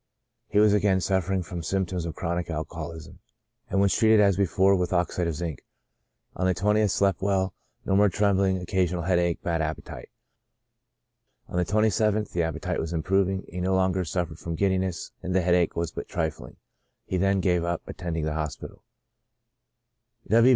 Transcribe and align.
He 0.47 0.57
was 0.57 0.73
again 0.73 0.99
suffer 0.99 1.31
ing 1.31 1.43
from 1.43 1.61
symptoms 1.61 2.05
of 2.07 2.15
chronic 2.15 2.49
alcoholism, 2.49 3.19
and 3.69 3.79
was 3.79 3.93
treated 3.93 4.15
•Il8 4.15 4.17
CHRONIC 4.17 4.29
ALCOHOLISM. 4.33 4.43
as 4.43 4.47
before 4.49 4.75
with 4.75 4.93
oxide 4.93 5.27
of 5.27 5.35
zinc. 5.35 5.63
On 6.35 6.47
the 6.47 6.55
20th, 6.55 6.89
slept 6.89 7.21
well, 7.21 7.53
no 7.85 7.95
more 7.95 8.09
trembling, 8.09 8.57
occasional 8.57 9.03
headache; 9.03 9.43
bad 9.43 9.61
appetite. 9.61 10.09
On 11.47 11.55
the 11.57 11.65
27th, 11.65 12.31
the 12.31 12.41
appetite 12.41 12.79
was 12.79 12.93
improving; 12.93 13.45
he 13.47 13.61
no 13.61 13.75
longer 13.75 14.03
suffered 14.03 14.39
from 14.39 14.55
giddiness, 14.55 15.11
and 15.21 15.35
the 15.35 15.41
headache 15.41 15.75
was 15.75 15.91
but 15.91 16.07
trifling. 16.09 16.55
He 17.05 17.17
then 17.17 17.39
gave 17.39 17.63
up 17.63 17.83
attending 17.85 18.25
the 18.25 18.33
hospital. 18.33 18.81